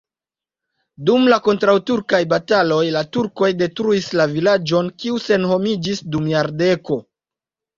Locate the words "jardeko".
6.33-6.99